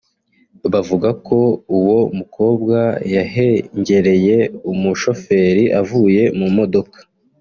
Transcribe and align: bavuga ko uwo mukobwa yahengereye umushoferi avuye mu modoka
bavuga 0.71 1.09
ko 1.27 1.39
uwo 1.77 1.99
mukobwa 2.17 2.77
yahengereye 3.15 4.37
umushoferi 4.71 5.65
avuye 5.81 6.23
mu 6.39 6.47
modoka 6.57 6.97